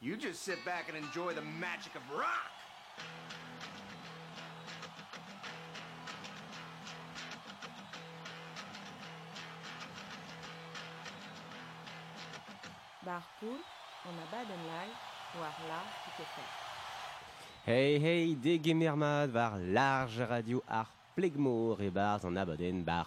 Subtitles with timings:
[0.00, 2.54] You just sit back and enjoy the magic of rock.
[13.04, 13.58] Barpool,
[14.06, 14.94] on a baden live,
[15.34, 16.24] war la qui
[17.64, 23.06] Hey hey, de gemermad var large radio ar plegmor e bars an abaden bar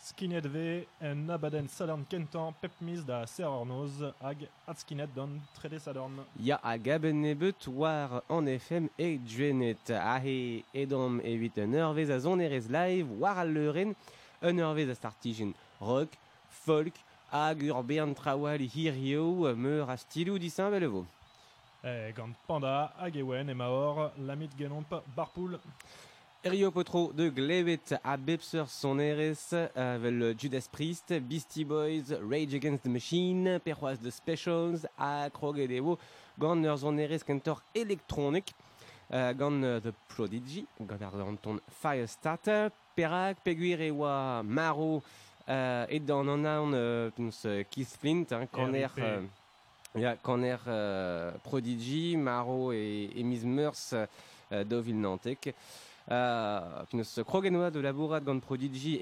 [0.00, 6.20] Skinet V en abaden sadorn kentan pepmis da serornoz hag at skinet don trede sadorn.
[6.38, 9.90] Ya a gaben nebet war an FM e djuenet.
[9.90, 13.94] Ahe edom evit un eurvez a zon erez live war al leuren
[14.40, 16.14] un eurvez a startijen rock,
[16.48, 16.94] folk
[17.32, 21.06] hag ur bern trawal hirio meur a stilou disin belevo.
[21.82, 25.58] E gant panda hag ewen e maor lamit genomp barpool.
[26.44, 32.84] Erio potro de glevet a bepser son erez vel Judas Priest, Beastie Boys, Rage Against
[32.84, 35.96] the Machine, perroaz de Specials, a kroget evo
[36.38, 38.52] gant ur zon erez kentor elektronik,
[39.10, 40.64] uh, uh, The Prodigy,
[41.42, 45.02] ton Firestarter, perak, peguir oa maro
[45.48, 48.94] uh, et dan an aon uh, peus, uh, Keith Flint, hein, er...
[48.96, 49.26] Uh,
[49.98, 54.06] er uh, Prodigy, Maro et, et Miss Meurs
[54.64, 55.52] dovil nantek.
[56.08, 58.40] Uh, peus krogenoa de labourat gant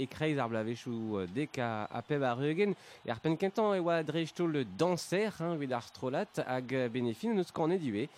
[0.02, 2.74] e kreiz ar blavechou uh, dek a, peb ar eugen.
[3.06, 8.08] E ar penkentan e oa drejto le danser, hein, ar strolat, hag uh.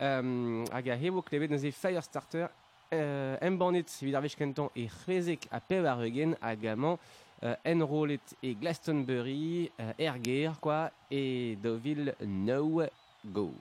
[0.00, 0.96] Um, hag a
[1.62, 2.50] e Firestarter
[4.02, 4.88] vid ar vech kentan e
[5.50, 6.98] a peb ar eugen hag amañ
[7.42, 10.90] uh, enrollet e Glastonbury, Erger, quoi,
[11.62, 12.82] Deauville No
[13.24, 13.52] Go.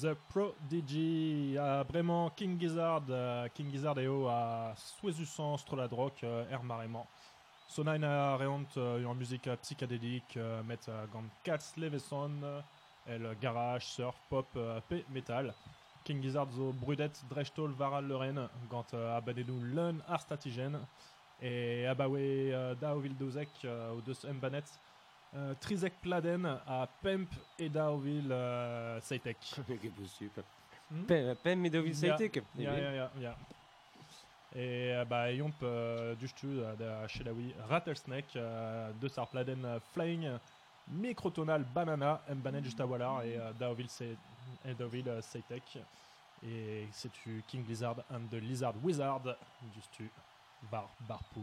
[0.00, 6.50] The Prodigy, uh, bremañ King Gizzard, uh, King Gizzard eo a souezusan strola drok uh,
[6.50, 7.06] er maremañ.
[7.68, 10.80] Sonain a reont uh, un musique psychédélique uh, met
[11.12, 12.32] gant Cats Leveson,
[13.06, 14.46] el garage, surf, pop,
[14.88, 15.54] pe metal.
[16.02, 20.80] King Gizzard zo brudet drechtol varal leuren gant abadenou leun ar statigen
[21.40, 24.24] e abawe da o vildozek uh, o deus
[25.34, 29.36] uh, trizek pladen a pemp e da o vil uh, seitek.
[30.90, 31.04] Hmm?
[31.06, 32.42] Pem pem medovil Ja, saitek.
[32.58, 33.34] Ja, ja, ja, ja.
[34.56, 39.80] Et euh, bah, yomp euh, dustu euh, da Shelawi Rattlesnake, euh, de sar pladen euh,
[39.92, 40.28] Flying
[40.88, 45.20] Microtonal Banana, Mbanet just a walar et euh, Daovil Se- et euh.
[46.46, 49.22] Et c'est tu King Lizard and the Lizard Wizard,
[49.74, 50.08] dustu
[50.70, 51.42] Bar Barpool.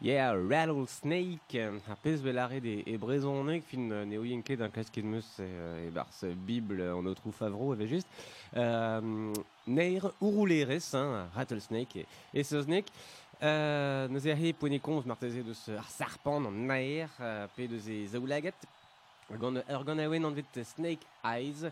[0.00, 1.58] Yeah, Rattlesnake,
[1.90, 5.46] ar pezh belare de e brezhoneg fin neo yenke d'un klasket meus e,
[5.82, 8.06] e bars Bible an o trou favro eve just.
[8.54, 9.32] Euh,
[9.66, 12.92] neir ouroulerez, hein, Rattlesnake e, e seuznek.
[13.42, 17.90] Euh, Neus e he poene komz marteze deus ar sarpan an naer euh, pe deus
[17.90, 18.68] e zaoulaget.
[19.34, 21.66] Gant ur an vet Snake Eyes,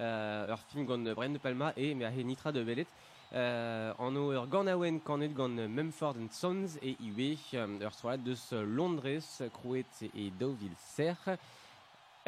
[0.00, 2.88] euh, ur film gant Brian de Palma e me a he nitra de belet.
[3.32, 8.48] An o ur gant aouen kanet gant Mumford and Sons e iwe ur stroad deus
[8.52, 11.36] Londres, Krouet e Deauville Serre.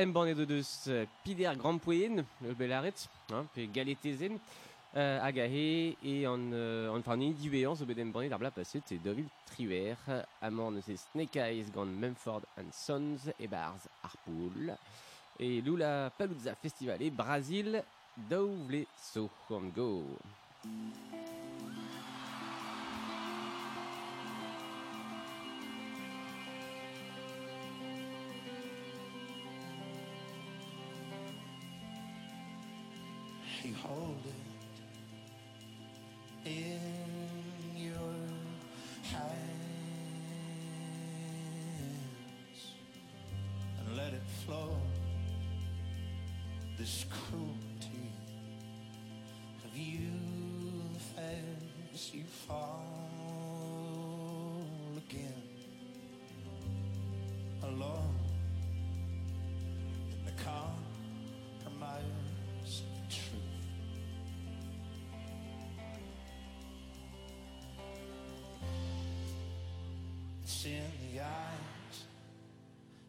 [0.01, 2.95] Em ban edo deus euh, pider Grand Poen, le belaret,
[3.29, 4.39] hein, pe galetezen,
[4.97, 8.41] euh, hag a he, e an, euh, an farni diwean zo bet em ban ar
[8.49, 8.65] e
[10.73, 14.73] neus e Snake Eyes gant Mumford and Sons e barz ar poul.
[15.39, 17.85] E Lula Paluzza Festival e Brasil,
[18.17, 19.29] daou vle so.
[20.63, 20.71] You
[52.31, 52.85] fall
[54.97, 55.43] again
[57.63, 58.15] alone
[60.13, 62.03] in the compromise
[62.67, 63.43] of truth.
[70.43, 71.97] It's in the eyes,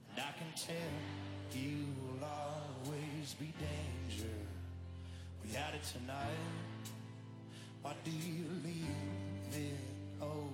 [0.10, 0.76] and I can tell
[1.54, 4.36] you will always be danger.
[5.44, 6.62] We had it tonight.
[7.82, 9.11] Why do you leave
[10.22, 10.48] oh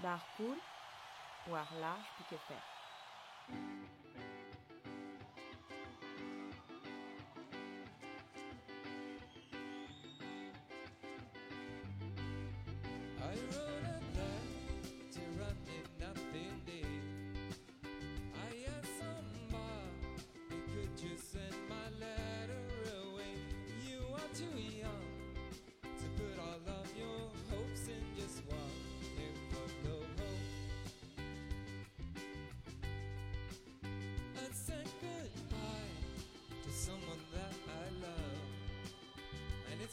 [0.00, 0.62] Bar cool,
[1.44, 2.32] war large pique.
[2.32, 2.77] I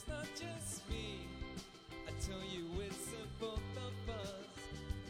[0.07, 1.27] not just me.
[2.07, 4.31] I tell you it's a both of us.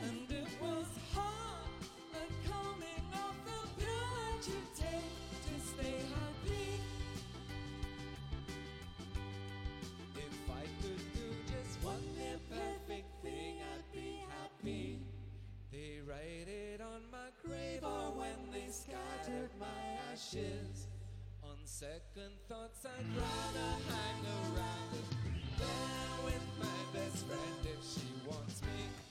[0.04, 1.70] And it was hard
[2.14, 5.16] Like coming off the blood you take
[5.48, 6.80] to stay happy.
[10.16, 15.00] If I could do just one imperfect thing I'd be happy.
[15.72, 20.88] They write it on my grave or when they scattered my ashes
[21.66, 24.22] On second thoughts I'd rather hang
[24.54, 25.02] around
[25.58, 29.05] there with my best friend if she wants me.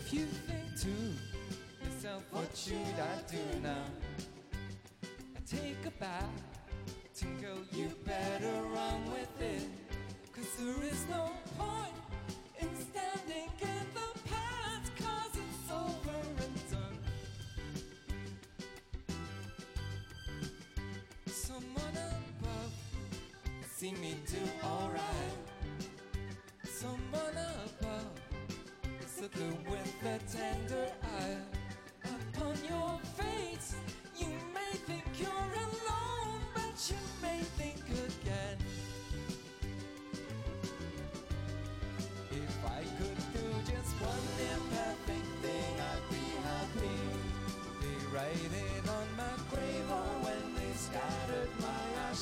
[0.00, 3.84] If you think to yourself, what should I do now?
[5.36, 6.24] I take a bath,
[7.16, 9.68] Tingle, you better run with it.
[10.32, 11.96] Cause there is no point
[12.60, 16.98] in standing in the past, cause it's over and done.
[21.26, 22.72] Someone above,
[23.68, 25.47] see me do alright.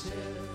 [0.05, 0.46] My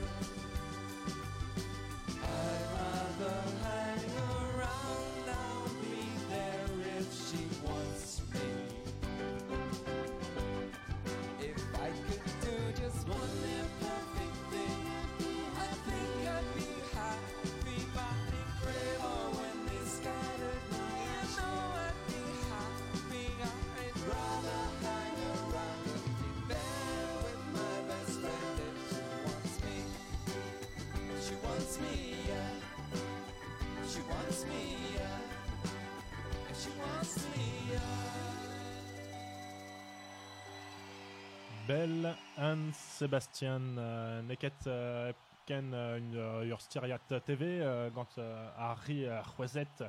[41.66, 45.12] Bell and Sebastian uh, neket uh,
[45.46, 47.62] ken uh, une uh, ur stiriat TV
[47.94, 49.84] gant uh, c'hwezet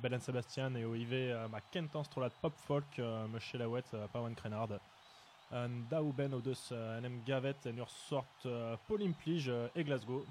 [0.00, 3.92] Bell and Sebastian e o ive uh, ma kentan strolat pop folk uh, me chelawet
[3.94, 4.80] uh, pa oan krenard
[5.52, 9.68] En daou ben o deus euh, en em gavet en ur sort euh, polimplij euh,
[9.76, 10.24] e Glasgow.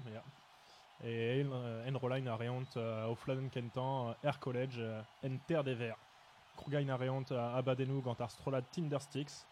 [1.04, 5.00] Et en, euh, en rollain a reont euh, o fladen kentan euh, Air College euh,
[5.24, 5.98] en terre des verts.
[6.56, 9.46] Krougain a reont euh, abadenou gant ar strolad Tindersticks.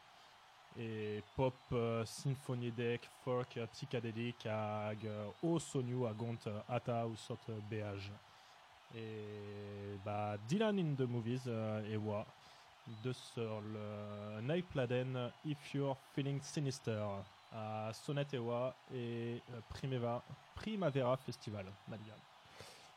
[0.79, 7.17] Et pop, euh, symphoniedek, folk, psychédélique hag euh, o sonioù a gont euh, ata ou
[7.17, 8.13] sort euh, béage.
[8.95, 11.47] Et bah Dylan in the Movies
[11.89, 12.25] et oa
[13.05, 17.05] de sur le If You're Feeling Sinister
[17.53, 18.27] à Sonnet
[18.93, 20.23] et Primeva,
[20.57, 21.67] Primavera Festival.
[21.89, 22.30] Madigan.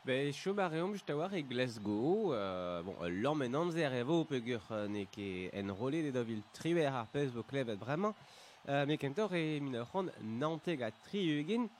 [0.04, 4.60] Ben, cho bareom just a war e Glasgow, euh, bon, l'homme en amzer evo pegur
[4.70, 6.42] euh, ne ket enrolé de dovil
[7.10, 8.12] pez vo klevet bremañ,
[8.68, 11.70] euh, me kentor e min ur c'hant nanteg a tri eugen,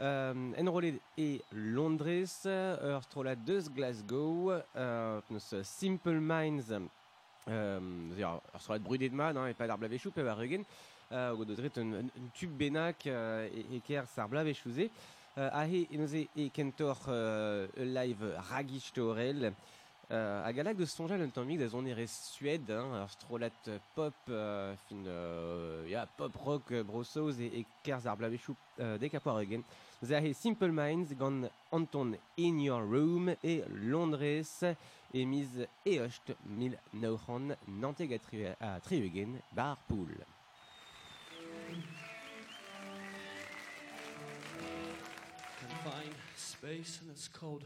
[0.00, 6.76] euh, enrolé e Londres, ur strola deus Glasgow, euh, neus Simple Minds,
[7.48, 7.80] euh,
[8.18, 10.68] ur strola brudet mat, hein, e pa d'ar blavechou pe war eugen,
[11.10, 15.21] euh, o dozret un, un, un tub benak euh, e, e ker sar blavechouze, Euh,
[15.36, 19.52] ahe enoze e kentor euh, live ragich torel
[20.10, 24.74] euh, a de sonjal un tammig da zon ere Suède, hein, strolat euh, pop, euh,
[24.88, 28.98] fin, euh, pop rock euh, brosoz e, e kerz ar blavechou euh,
[30.34, 34.64] Simple Minds gant Anton In Your Room e Londres
[35.14, 35.48] e miz
[35.86, 38.18] e ocht mil naoc'han nanteg a
[38.80, 40.12] tri, eugen bar poul.
[46.62, 47.64] Space and it's cold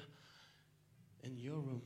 [1.22, 1.82] in your room.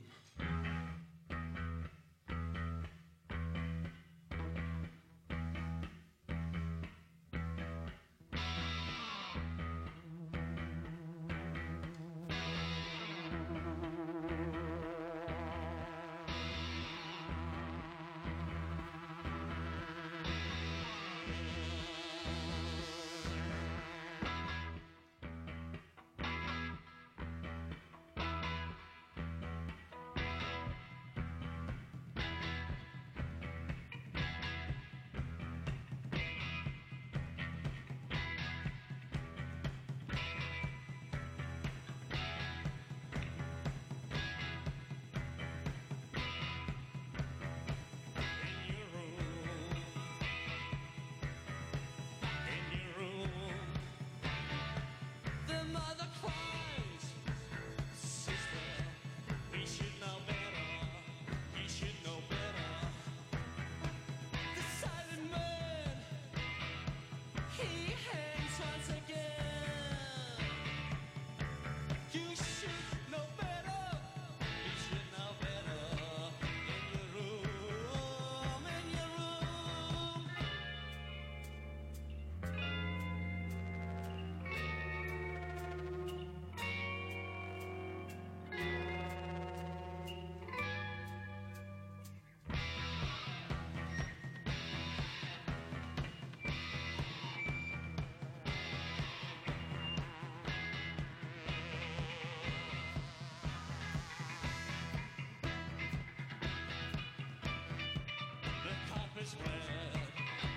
[109.21, 110.01] Is red.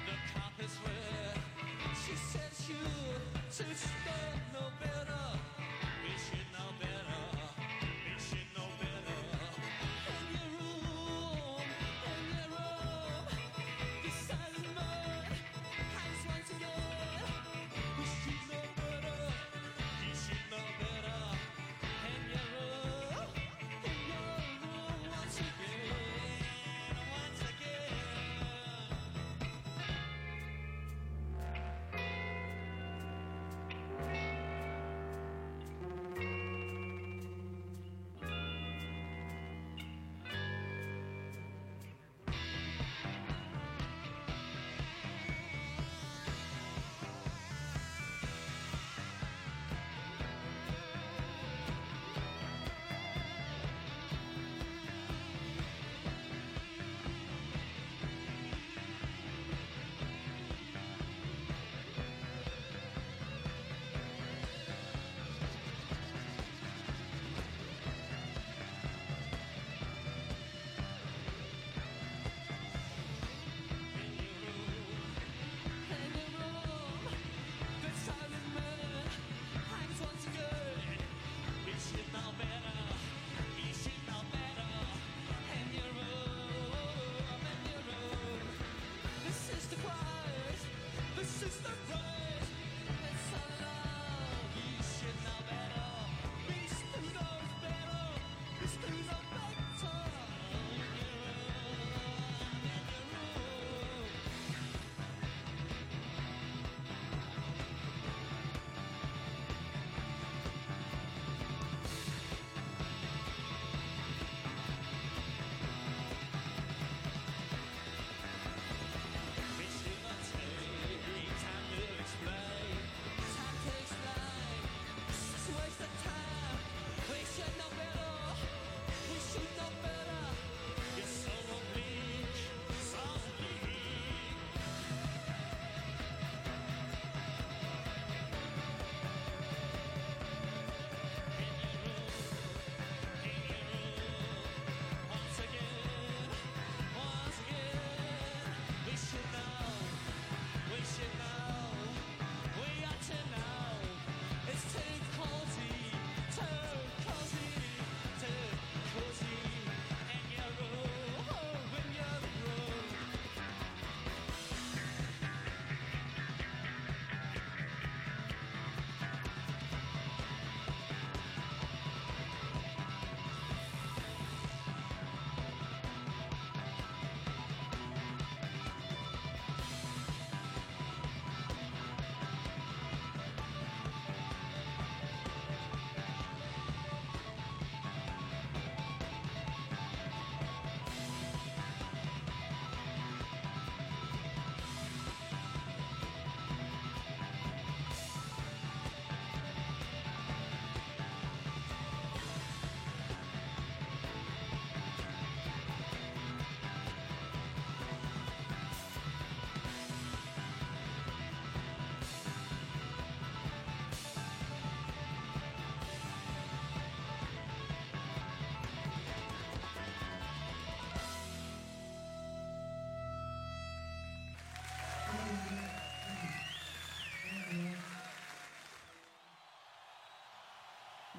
[0.07, 1.38] The cop is red.
[2.07, 2.77] She says you
[3.50, 4.23] to stand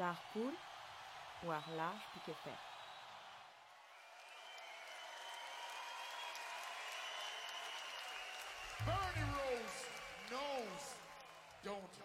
[0.05, 0.57] Bar poule
[1.43, 2.57] ou ar large piqué fer.
[8.85, 9.79] Bernie Rose
[10.29, 10.83] knows.
[11.63, 12.04] Don't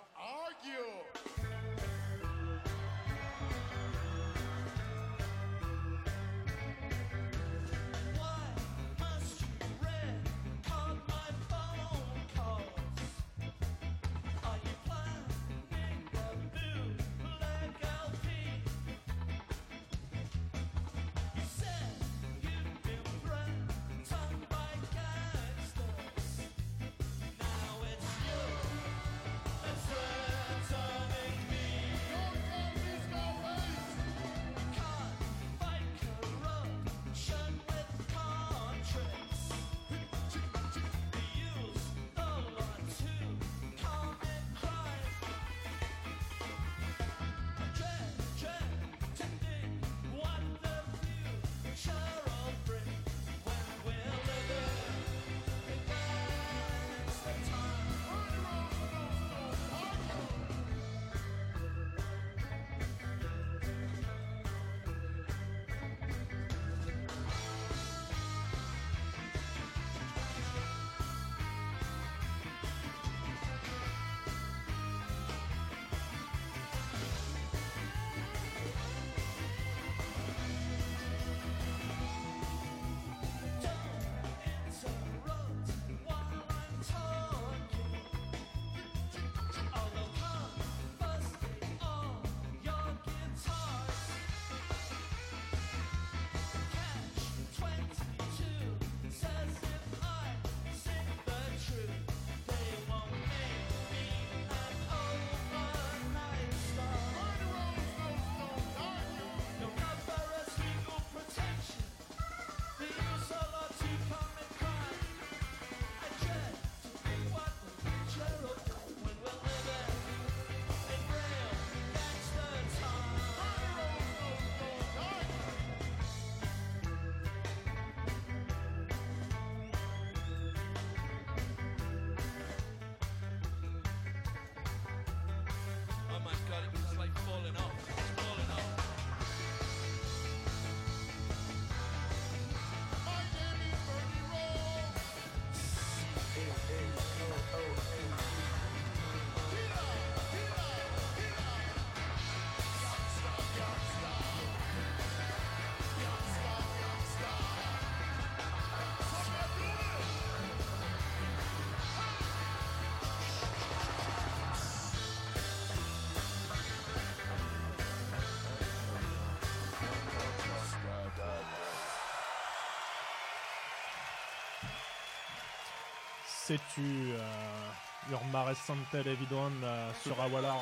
[176.51, 180.59] Sais-tu, uh, ur maresantel evidon uh, sur a walar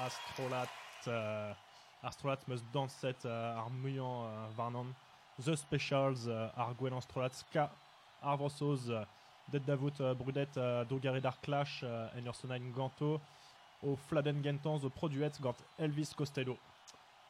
[0.00, 0.70] astrolat,
[1.08, 1.52] uh,
[2.08, 4.94] astrolat meus danset uh, ar muian uh, varnan.
[5.36, 7.66] The Specials uh, ar gwen an strolat ska
[8.22, 9.04] ar vrosoz uh,
[9.52, 11.84] det davout uh, brudet uh, drogari d'ar clash
[12.74, 13.20] ganto
[13.82, 16.56] o fladen gentan zo produet gant Elvis Costello.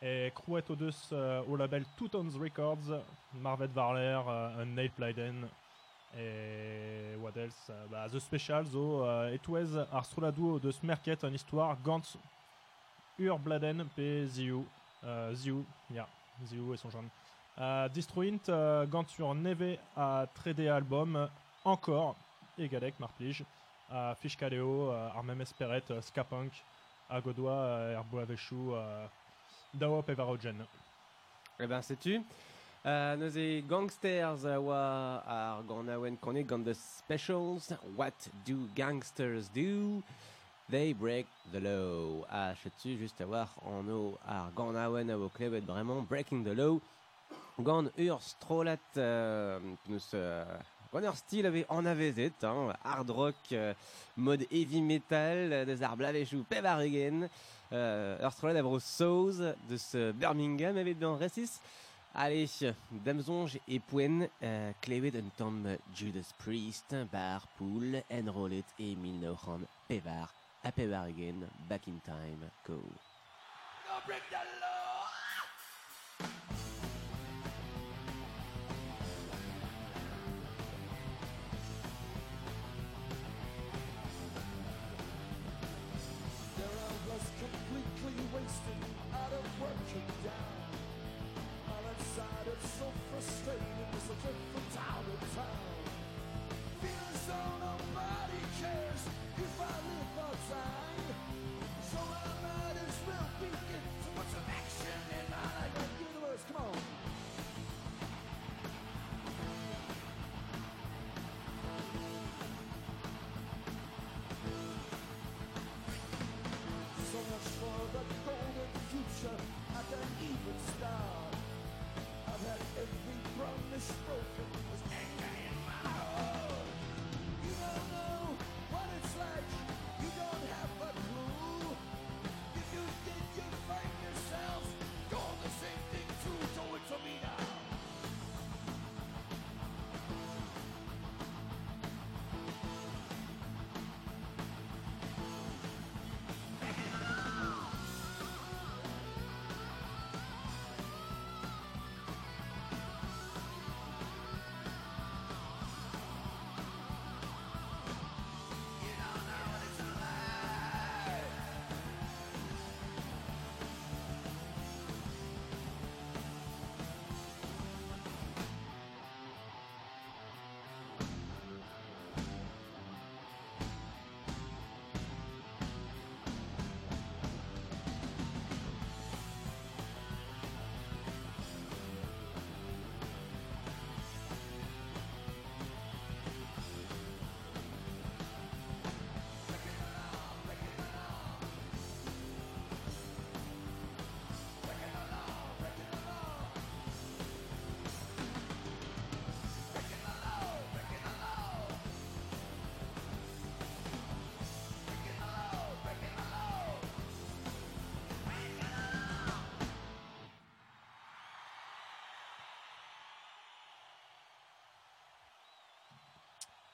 [0.01, 2.87] E krouet o deus uh, o label Two Records,
[3.35, 5.51] Marvet Varler, uh, un Neil Plyden,
[6.19, 11.33] et what else Euh, bah, The Special zo uh, etouez ar stroladou deus merket an
[11.33, 12.17] histoire gant
[13.19, 14.65] ur bladen pe ziou
[15.05, 16.07] uh, ziou ya
[16.47, 17.11] ziou et son jeune
[17.59, 21.29] uh, Destroyint uh, gant ur neve a 3D album
[21.65, 22.17] encore
[22.59, 23.45] egalek mar plij
[23.91, 26.53] a fichkaleo uh, mem esperet uh, skapunk
[27.09, 29.09] a godoa uh, er boavechou uh,
[29.75, 30.67] daop e varogen
[31.61, 32.25] Eh ben, sais-tu
[32.85, 37.73] e gangsters euh, wa ar gant aouen konek gant the specials.
[37.97, 38.15] What
[38.47, 40.03] do gangsters do?
[40.71, 42.25] They break the law.
[42.31, 46.45] Ah, sais-tu juste à voir en o ar gant aouen a vo klevet vraiment breaking
[46.45, 46.81] the law.
[47.59, 49.59] Gant ur strolat euh,
[49.89, 50.45] nous euh,
[50.93, 53.75] gant ur stil ave an avezet, hein, hard rock, euh,
[54.17, 57.29] mode heavy metal, euh, des ar blavechou pev ar egen.
[57.73, 61.61] Euh, ur strolat avro Soz de ce Birmingham avait dans Ressis.
[62.13, 64.73] Allez, damzonj e poen, euh,
[65.15, 65.63] un tom
[65.95, 70.35] Judas Priest, bar pool, enrollet e 1900 pevar,
[70.65, 72.83] a pevar again, back in time, go.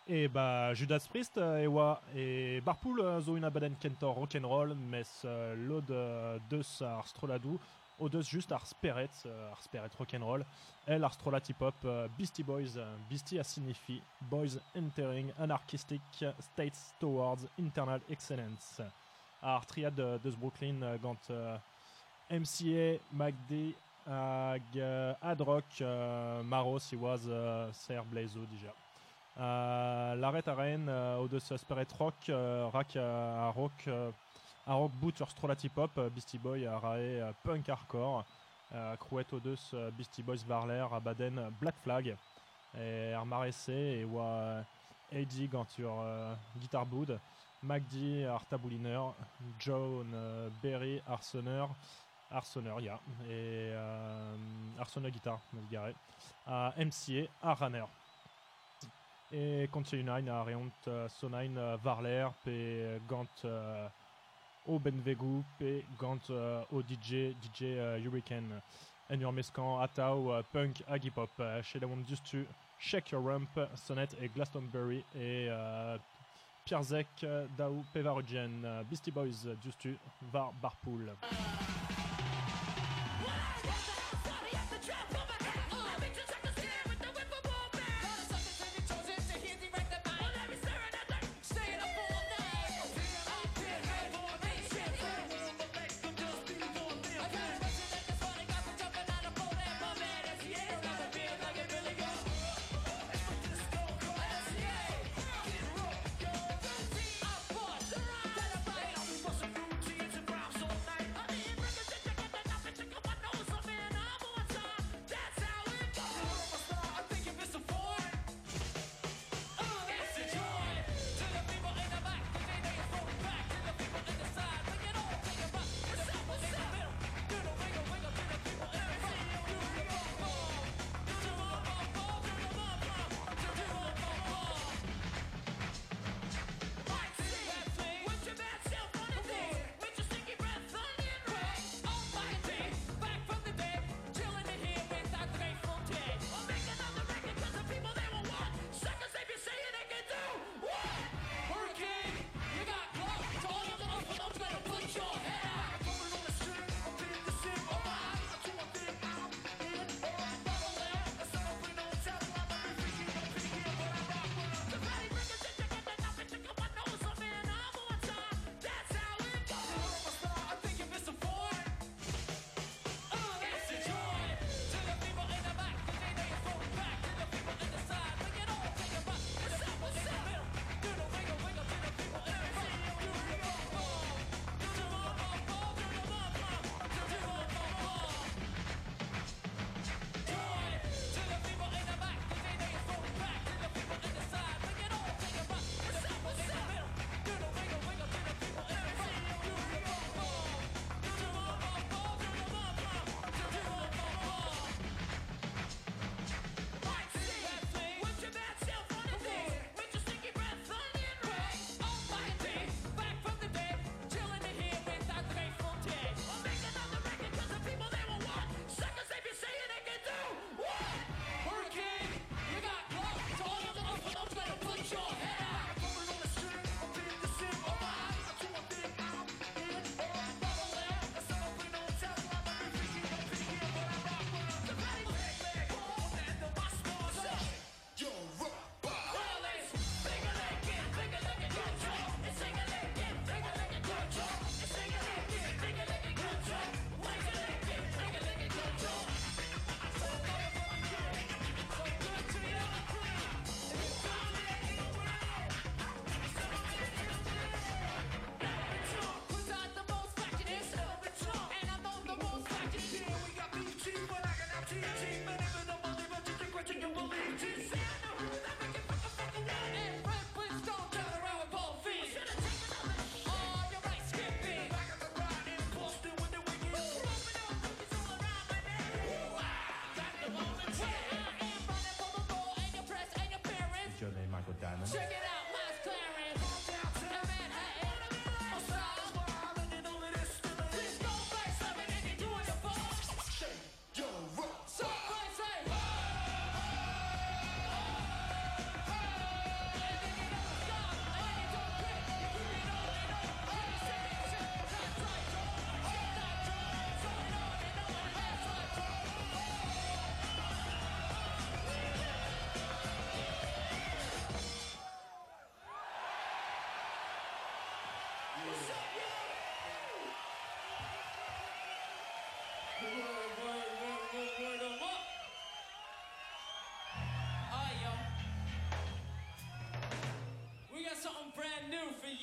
[0.08, 4.76] Et bah Judas Priest euh, et wa et Barpool euh, zo una baden kentor rock'n'roll
[4.76, 7.58] mes euh, euh, deus ar stroladou
[7.98, 10.44] o deus just ar speret euh, ar speret rock'n'roll
[10.86, 12.78] el ar strolat hip-hop euh, Beastie Boys
[13.10, 14.00] Beastie a signifie
[14.30, 18.80] Boys Entering Anarchistic States Towards Internal Excellence.
[19.42, 21.34] Ar triad euh, deus Brooklyn gant
[22.30, 23.74] MCA MacD
[25.20, 25.82] Adrock
[26.44, 28.85] Maro si oaz euh, ser blazo déjà
[29.38, 31.38] euh, l'arrêt à Rennes euh, au de
[31.98, 34.10] Rock euh, rack euh, à rock euh,
[34.66, 38.24] à rock boot sur Strolat Hip Hop euh, Beastie Boy à rae euh, punk hardcore
[38.74, 39.40] euh, Crouet au
[39.74, 42.16] euh, Beastie Boys Varler à Baden euh, Black Flag
[42.78, 44.62] et Armaressé et wa euh,
[45.12, 47.18] euh, Guitar Bood
[47.62, 49.00] MacD Artabouliner
[49.58, 51.68] John euh, Berry Arseneur
[52.30, 54.34] Arseneur ya et euh,
[54.78, 55.38] Arseneur Guitar
[56.78, 57.84] MCA à Runner
[59.32, 63.88] et Continuine a Reont uh, Sonain uh, Varler pe uh, gant uh,
[64.66, 64.80] o
[65.98, 66.30] gant
[66.72, 68.60] o DJ DJ Hurricane
[69.10, 69.32] en ur
[69.80, 70.82] atao punk
[71.38, 72.46] uh, chez la just tu
[72.78, 75.48] Shake Your Rump Sonnet et Glastonbury et
[76.66, 77.06] Pierzek
[77.56, 79.96] Dao Pevarugen uh, Beastie Boys uh, just tu
[80.32, 81.14] Var Barpool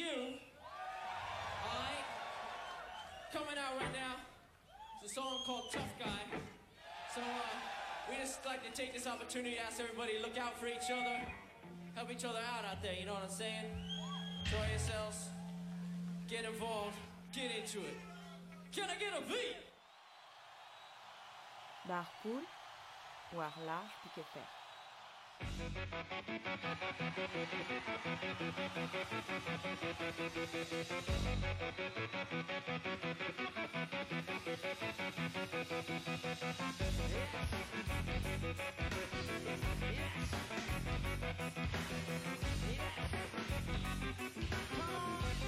[0.03, 0.35] you.
[1.63, 2.05] Alright?
[3.31, 4.15] Coming out right now.
[5.01, 6.39] It's a song called Tough Guy.
[7.15, 7.55] So, uh,
[8.09, 11.23] we just like to take this opportunity to ask everybody look out for each other.
[11.95, 13.65] Help each other out out there, you know what I'm saying?
[14.45, 15.29] Enjoy yourselves.
[16.27, 16.97] Get involved.
[17.31, 17.97] Get into it.
[18.75, 19.57] Can I get a beat?
[21.87, 22.41] Barre cool,
[23.37, 24.62] ar large
[25.39, 25.49] Yes.
[39.45, 40.33] Yes.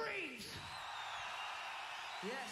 [0.03, 0.45] Dreams.
[2.23, 2.51] Yes.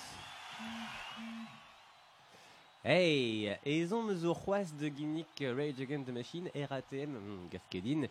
[2.84, 8.08] Hey, ezon eus o c'hoaz de ginnik euh, Rage Against the Machine, RATM, mm, gafkedin,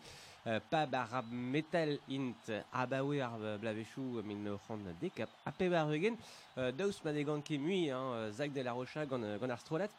[0.47, 6.71] euh, pa bar metal int abawe ar blavechou min c'hant dekap, a pe bar euh,
[6.71, 9.89] daous ma de gant ket hein, de la Rocha gant, gant ar strolat.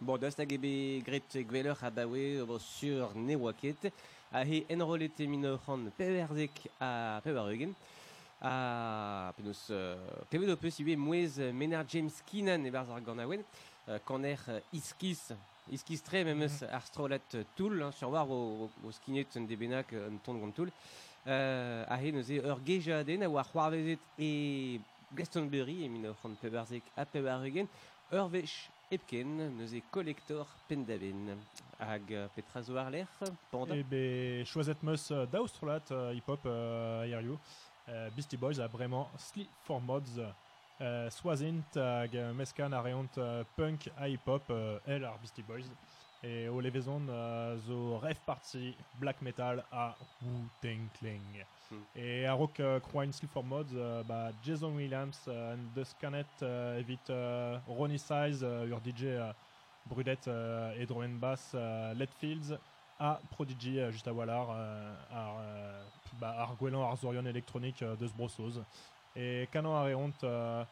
[0.00, 0.60] Bon, daous hag
[1.06, 1.74] gret gweler
[2.60, 3.92] sur ne waket,
[4.32, 7.74] a he enrolete min o c'hant pe berzek a pe bar eugen,
[8.40, 9.96] a penaos euh,
[10.30, 13.42] klevet o peus ibe mouez euh, mener James Keenan e barz ar gant awen,
[13.88, 15.32] euh, kaner euh, iskis
[15.72, 19.26] iskis tre même eus ar strolet euh, toul hein, sur war o, o, o skinet
[19.36, 20.70] un debenak euh, un ton gant toul.
[21.26, 24.80] Euh, a he neuze ur geja den a war c'hoarvezet e
[25.14, 27.68] Glastonbury e min c'hant pebarzek a pebarugen
[28.12, 28.52] ur vech
[28.92, 31.38] epken neuze kolektor pendaven
[31.80, 33.74] hag euh, petra zo ar lec'h panda.
[33.74, 37.38] Et ben, choisit meus euh, d'Australat euh, hip-hop euh, aérien.
[37.88, 40.20] Euh, Beastie Boys a vraiment Sleep for Mods.
[40.80, 44.52] Euh, Swazint euh, meskan a reont euh, punk hip-hop
[44.86, 45.64] el ar Beastie Boys.
[46.26, 51.20] Et o levezon euh, zo ref party black metal a Wu-Tang Clan.
[51.70, 51.76] Hmm.
[51.94, 52.80] Et a rock euh,
[53.12, 58.42] Sleep for Mods, euh, bah, Jason Williams, an deus kanet euh, evit euh, Ronnie Size,
[58.42, 59.06] euh, ur DJ
[59.86, 61.54] brudet euh, et drum and bass
[61.94, 62.58] Letfields,
[63.00, 65.82] a Prodigy euh, just a walar euh, ar, euh,
[66.20, 68.62] bah, ar gwelan ar zorion électronique deus brossoz.
[69.16, 70.64] Et kanon a reont euh,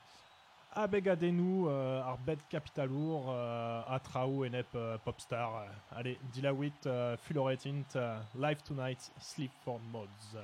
[0.75, 5.67] a begadenou euh, ar bed capitalour euh, a traou en ep euh, popstar.
[5.91, 6.89] Allez, dilawit
[7.23, 7.99] fuloretint
[8.35, 10.39] Live Tonight Sleep for Mods.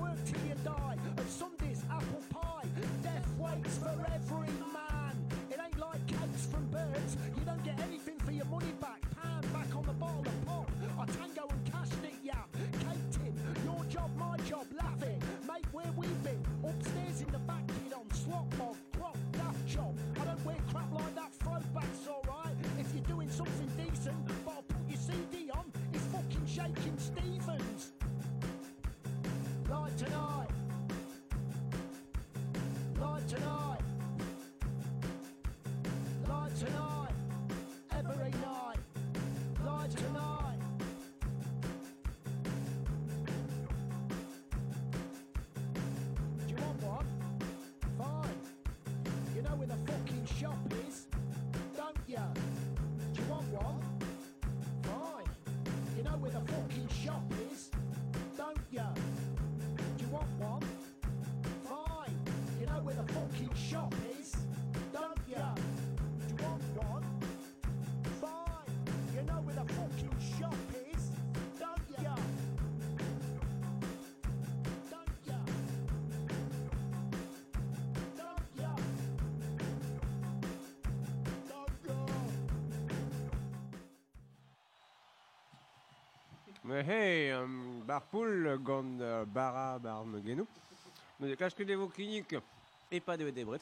[0.00, 1.09] Work till you die.
[86.70, 90.46] Mais hey, um, bar poul gant euh, bara bar me genou.
[91.18, 92.36] Nous de kache de vo klinik
[92.92, 93.58] e pa de debret.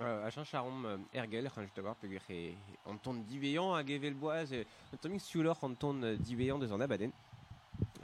[0.00, 2.54] Euh, achin charom euh, ergel, c'han just war, peogwir e
[2.86, 4.62] an ton diveillant hag evel boaz, e
[4.92, 7.10] an tomik siulor an ton euh, diveillant deus an abaden.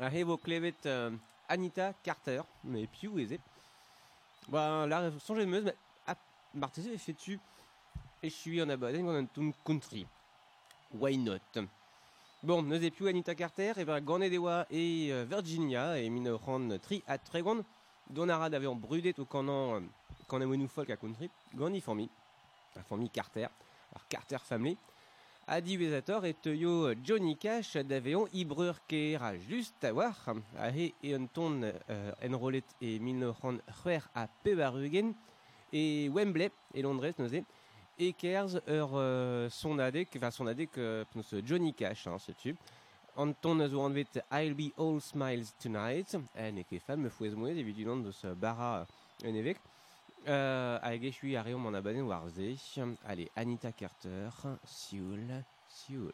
[0.01, 1.15] A he vo klevet euh,
[1.49, 3.39] Anita Carter, me piou eze.
[4.49, 6.19] Ba, la sonje meuz, ma, a,
[6.53, 7.39] marteze e fetu
[8.21, 10.05] e chui an abaden gant an ton country.
[10.91, 11.69] Why not?
[12.41, 16.09] Bon, neus e piou Anita Carter, e va gant e oa e euh, Virginia, e
[16.09, 17.65] min o c'hant tri a tregont,
[18.09, 19.87] don a rad ave an brudet o kanan euh,
[20.29, 22.09] quand a folk à country, gani formi,
[22.77, 23.49] la famille Carter,
[23.91, 24.79] alors Carter Family,
[25.49, 29.37] a divisator et yo Johnny Cash d'avion ibreur kera.
[29.37, 30.15] Juste à voir,
[30.57, 35.13] a he et un ton euh, enrolet et milnoran frère à Pebarugen
[35.73, 37.43] et Wembley et Londres nosé
[37.99, 42.37] et Kers ur euh, son adek, enfin son adek euh, ce Johnny Cash, hein, c'est
[42.37, 42.57] tu.
[43.17, 47.59] Anton zo anvet I'll be all smiles tonight, en e ket fan me fouez mouez
[47.59, 48.87] évidemment de ce bara
[49.25, 49.59] en évêque.
[50.29, 52.57] Euh, hag e chui a reom an ze.
[53.05, 54.31] Allez, Anita Carter,
[54.65, 56.13] Sioul, Sioul.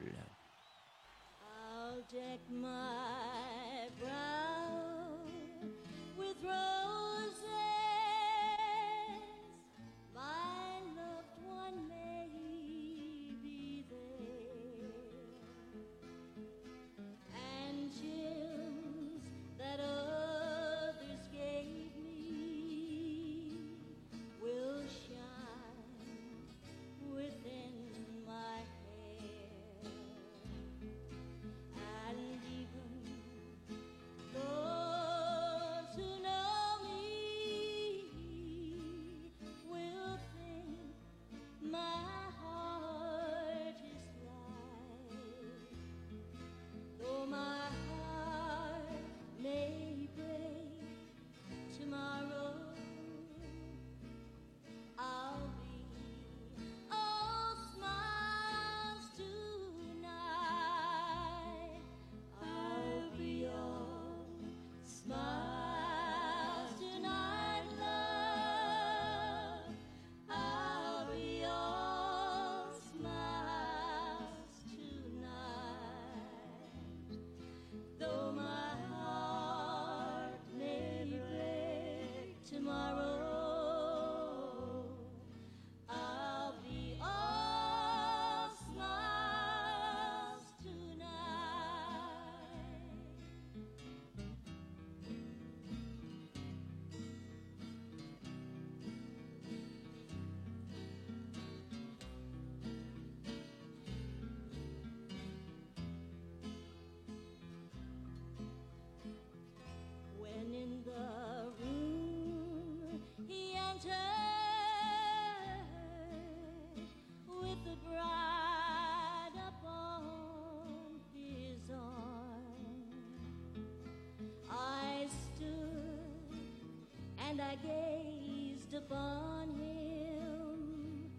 [127.62, 131.10] Gazed upon him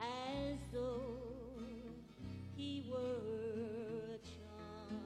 [0.00, 1.18] as though
[2.56, 5.00] he were a charm.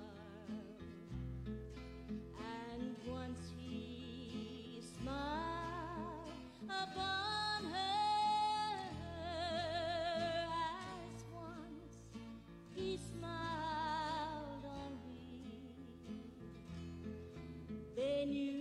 [2.38, 6.30] And once he smiled
[6.68, 8.78] upon her
[10.52, 11.96] as once
[12.74, 15.40] he smiled on me.
[17.96, 18.55] They knew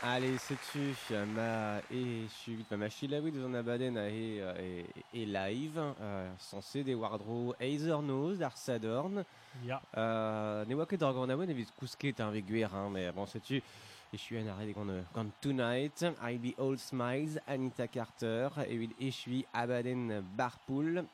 [0.00, 0.94] Allez, setu,
[1.34, 6.30] ma e suivit ma machila oui deus an abaden a e, e, e live, euh,
[6.38, 9.24] censé des wardro Either Nose d'ar Sadorn.
[9.64, 9.82] Ya.
[9.96, 13.56] Euh, ne oa ket ar gant awen evit kousket an vegwer, hein, mais bon, setu,
[13.56, 18.94] Et je suis un arrêt gant, gant Tonight, I'll be all smiles, Anita Carter, evit
[19.00, 21.04] e suis abaden barpool.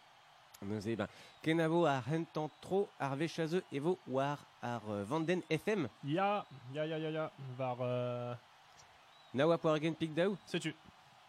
[0.60, 1.08] Nous e ben,
[1.42, 5.88] kenavo ar hentan tro ar vechazeu evo war ar euh, Vanden FM.
[6.04, 7.78] Ya, ya, ya, ya, ya, var...
[7.80, 8.34] Euh...
[9.34, 10.74] Na oa poar gen pik daou Sais-tu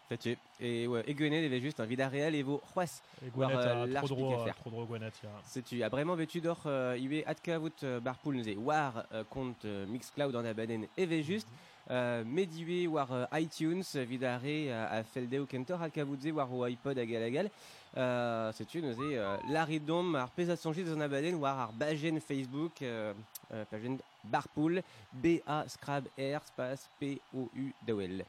[0.08, 3.02] Sais-tu Et ouais, e gwenet eve just un vida real evo c'hoaz.
[3.26, 4.54] Et War, Gwenet euh, a large pic à faire.
[4.54, 5.30] trop dro Gwenet, ya.
[5.44, 9.24] Sais-tu, a bremañ vetu d'or euh, iwe adkavout euh, barpool neuze war euh,
[9.64, 11.48] euh, Mixcloud an abaden eve just
[11.90, 17.50] euh, mediwe war iTunes vidare a, feldeo kentor adkavoutze war o iPod a galagal
[17.96, 23.14] euh, sais-tu neuze euh, laridom ar pezat sonjiz an abaden war ar bajen Facebook euh,
[23.52, 24.82] euh, bajen barpool
[25.12, 28.24] B-A scrab R space P-O-U dawel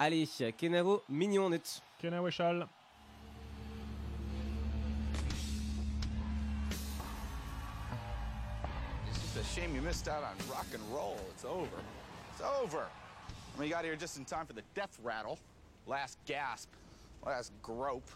[0.00, 1.82] Allez, kenavo mignon net.
[2.00, 2.66] Kena wechal.
[9.10, 11.18] It's just a shame you missed out on rock and roll.
[11.34, 11.82] It's over.
[12.32, 12.86] It's over.
[12.86, 15.38] I mean, you got here just in time for the death rattle.
[15.86, 16.70] Last gasp.
[17.26, 18.10] Last grope.